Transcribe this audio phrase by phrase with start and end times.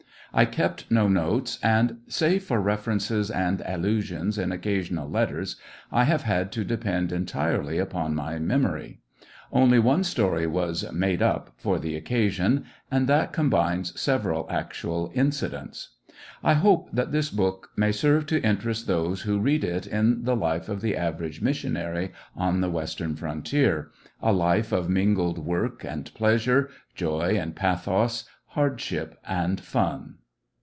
[0.33, 5.57] I kept no notes and, save for references and allusions in occasional let ters,
[5.91, 9.01] I have had to depend entirely upon my mem ory.
[9.51, 15.11] Only one story was" made up" for the occa sion, and that combines several actual
[15.13, 15.89] incidents.
[16.41, 20.35] I hope that this book may serve to interest those who read it in the
[20.37, 23.91] life of the average missionary on the Western frontier—
[24.23, 30.15] a life of mingled work and pleasure, joy and pathos, hardship and fun.